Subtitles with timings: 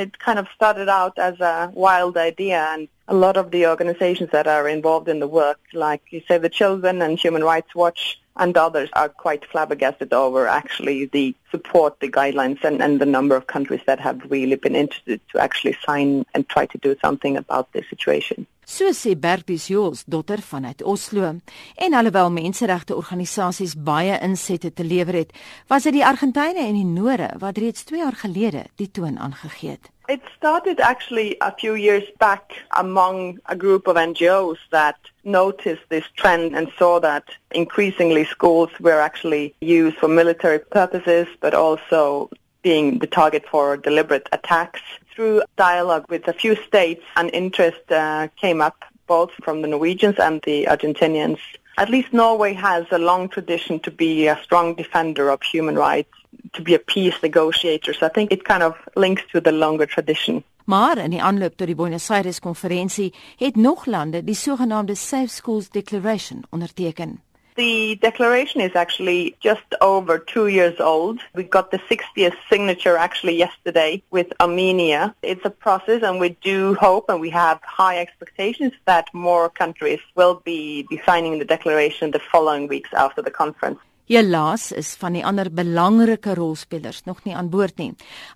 [0.00, 4.30] It kind of started out as a wild idea and a lot of the organizations
[4.32, 8.19] that are involved in the work, like you say, the Children and Human Rights Watch
[8.36, 13.36] and others are quite flabbergasted over actually the support, the guidelines and, and the number
[13.36, 17.36] of countries that have really been interested to actually sign and try to do something
[17.36, 18.46] about this situation.
[18.70, 21.40] So sê Bertus Joos, dotter vanuit Oslo.
[21.74, 25.32] En alhoewel menseregte organisasies baie insette te lewer het,
[25.66, 29.74] was dit die Argentynë en die Noore wat reeds 2 jaar gelede die toon aangegee
[29.74, 29.90] het.
[30.10, 36.04] It started actually a few years back among a group of NGOs that noticed this
[36.16, 42.28] trend and saw that increasingly schools were actually used for military purposes, but also
[42.62, 44.80] being the target for deliberate attacks.
[45.14, 50.18] Through dialogue with a few states, an interest uh, came up both from the Norwegians
[50.18, 51.38] and the Argentinians.
[51.74, 56.14] At least Norway has a long tradition to be a strong defender of human rights
[56.52, 57.94] to be a peace negotiator.
[57.94, 60.44] So I think it kind of links to the longer tradition.
[60.64, 65.28] Maar in die aanloop tot die Buenos Aires konferensie het nog lande die sogenaamde Safe
[65.28, 67.20] Schools Declaration onderteken.
[67.60, 71.20] The declaration is actually just over two years old.
[71.34, 75.14] We got the 60th signature actually yesterday with Armenia.
[75.20, 80.00] It's a process and we do hope and we have high expectations that more countries
[80.14, 83.78] will be signing the declaration the following weeks after the conference.
[84.10, 87.92] Helaas is van die ander belangrike rolspelers nog nie aan boord nie.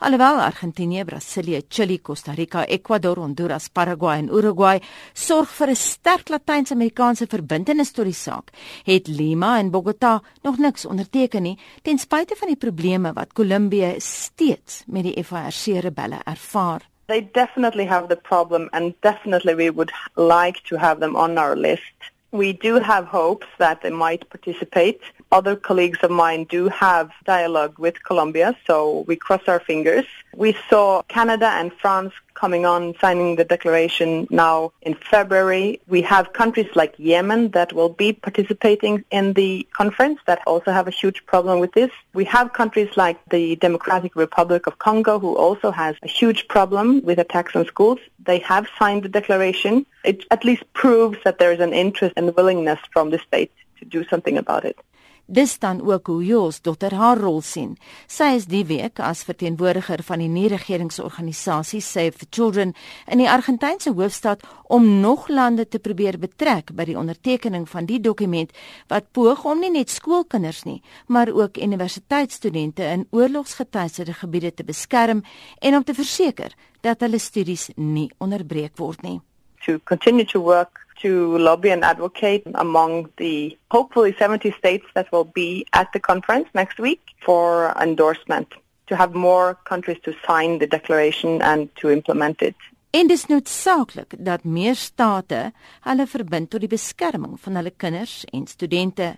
[0.06, 4.78] Alhoewel Argentinië, Brasilië, Chili, Costa Rica, Ecuador, Honduras, Paraguay en Uruguay
[5.12, 8.53] sorg vir 'n sterk Latyns-Amerikaanse verbintenis tot die saak,
[8.84, 13.94] het Lima en Bogota nog niks onderteken nie, ten spyte van die probleme wat Kolumbie
[13.98, 16.83] steeds met die FARC rebelle ervaar.
[17.06, 21.56] They definitely have the problem and definitely we would like to have them on our
[21.56, 22.14] list.
[22.31, 24.98] We do have hopes that they might participate.
[25.34, 30.04] Other colleagues of mine do have dialogue with Colombia, so we cross our fingers.
[30.36, 35.80] We saw Canada and France coming on signing the declaration now in February.
[35.88, 40.86] We have countries like Yemen that will be participating in the conference that also have
[40.86, 41.91] a huge problem with this.
[42.12, 47.03] We have countries like the Democratic Republic of Congo who also has a huge problem
[47.03, 47.98] with attacks on schools.
[48.25, 49.84] They have signed the declaration.
[50.04, 53.84] It at least proves that there is an interest and willingness from the state to
[53.84, 54.78] do something about it.
[55.26, 57.78] Dis dan ook hoe Jos dogter haar rol sien.
[58.06, 62.74] Sy is die week as verteenwoordiger van die nie-regeringsorganisasie Save the Children
[63.08, 68.02] in die Argentynse hoofstad om nog lande te probeer betrek by die ondertekening van die
[68.04, 68.52] dokument
[68.92, 75.24] wat poog om nie net skoolkinders nie, maar ook universiteitsstudente in oorlogsgetuieerde gebiede te beskerm
[75.58, 76.52] en om te verseker
[76.82, 79.20] dat hulle studies nie onderbreek word nie.
[79.64, 85.25] To continue to work to lobby and advocate among the hopefully 70 states that will
[85.25, 88.53] be at the conference next week for endorsement
[88.86, 92.54] to have more countries to sign the declaration and to implement it
[92.94, 95.38] En dis noodsaaklik dat meer state
[95.82, 99.09] hulle verbind tot die beskerming van hulle kinders en studente.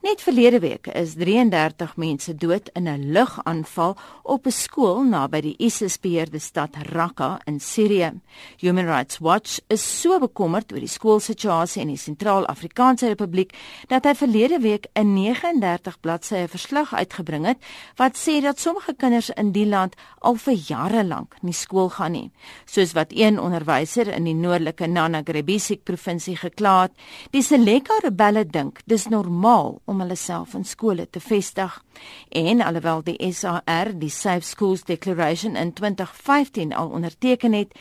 [0.00, 5.54] Net verlede week is 33 mense dood in 'n lugaanval op 'n skool naby die
[5.58, 8.20] ISIS-beheerde stad Raqqa in Sirië.
[8.58, 13.52] Human Rights Watch is so bekommerd oor die skoolsituasie in die Sentraal-Afrikaanse Republiek
[13.88, 17.58] dat hy verlede week 'n 39 bladsye verslag uitgebring het
[17.96, 22.12] wat sê dat sommige kinders in die land al vir jare lank nie skool gaan
[22.12, 22.30] nie,
[22.64, 26.92] soos wat onderwyser in die noordelike Nana-Grebisik provinsie gekla het.
[27.34, 31.74] Die Seleka rebelle dink dis normaal om hulle self in skole te vestig.
[32.30, 37.74] En alhoewel die SAR die Safe Schools Declaration in 2015 al onderteken het,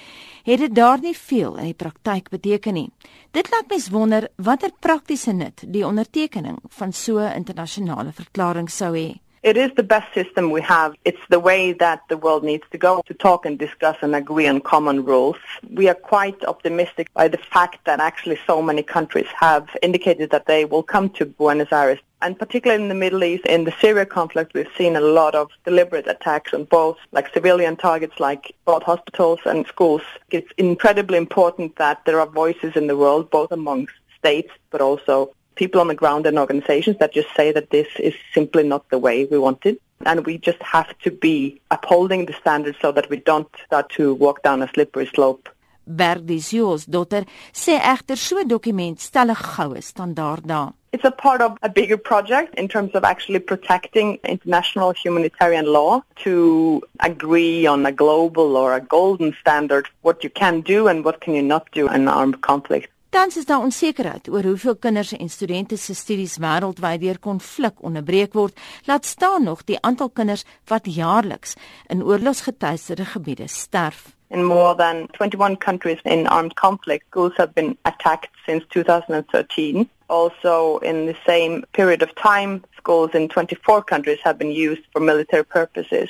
[0.44, 2.90] het dit daar nie veel in die praktyk beteken nie.
[3.32, 8.96] Dit laat mens wonder watter praktiese nut die ondertekening van so 'n internasionale verklaring sou
[8.98, 9.25] hê.
[9.46, 10.96] It is the best system we have.
[11.06, 14.48] It's the way that the world needs to go to talk and discuss and agree
[14.48, 15.36] on common rules.
[15.70, 20.48] We are quite optimistic by the fact that actually so many countries have indicated that
[20.48, 22.00] they will come to Buenos Aires.
[22.24, 25.52] And particularly in the Middle East, in the Syria conflict, we've seen a lot of
[25.64, 30.02] deliberate attacks on both like civilian targets like both hospitals and schools.
[30.32, 35.35] It's incredibly important that there are voices in the world, both amongst states, but also
[35.56, 38.98] people on the ground and organizations that just say that this is simply not the
[38.98, 39.82] way we want it.
[40.06, 44.14] And we just have to be upholding the standards so that we don't start to
[44.14, 45.50] walk down a slippery slope.
[45.88, 50.74] Berdisios dotter sê egter so 'n dokument stel 'n goue standaard daar.
[50.92, 56.02] It's a part of a bigger project in terms of actually protecting international humanitarian law
[56.24, 61.20] to agree on a global or a golden standard what you can do and what
[61.20, 62.90] can you not do in armed conflict.
[63.16, 68.34] Tans is daar onsekerheid oor hoeveel kinders en studente se studies wêreldwyd deur konflik onderbreek
[68.36, 68.60] word,
[68.90, 71.56] laat staan nog die aantal kinders wat jaarliks
[71.88, 74.02] in oorlogsgetuieerde gebiede sterf.
[74.28, 79.90] In more than 21 countries in armed conflict, schools have been attacked since 2013.
[80.06, 85.02] Also, in the same period of time, schools in 24 countries have been used for
[85.02, 86.10] military purposes.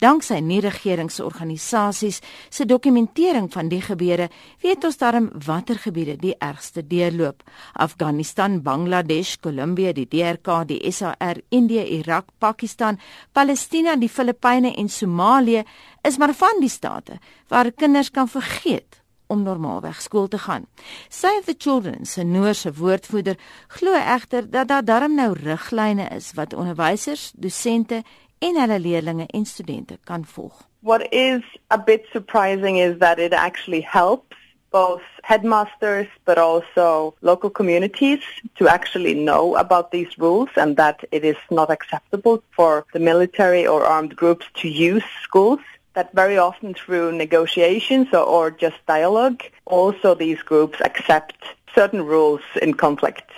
[0.00, 4.30] Danksy nie regeringsorganisasies se dokumentering van die gebeure,
[4.62, 7.42] weet ons darm watter gebiede die ergste deurloop.
[7.74, 12.96] Afghanistan, Bangladesh, Kolumbie, die DRK, die SAR, Indië, Irak, Pakistan,
[13.32, 15.64] Palestina, die Filippyne en Somalië
[16.08, 19.00] is maar van die state waar kinders kan vergeet
[19.30, 20.66] om normaalweg skool te gaan.
[21.08, 23.38] Save the Children se Noorse woordvoerder
[23.68, 28.02] glo egter dat daar darm nou riglyne is wat onderwysers, dosente
[28.40, 30.52] en hulle en studente kan volg.
[30.80, 34.36] What is a bit surprising is that it actually helps
[34.70, 38.20] both headmasters but also local communities
[38.54, 43.66] to actually know about these rules and that it is not acceptable for the military
[43.66, 45.60] or armed groups to use schools
[45.94, 51.36] that very often through negotiations or, or just dialogue also these groups accept
[51.74, 53.30] certain rules in conflict